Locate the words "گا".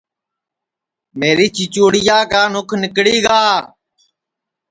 3.25-3.41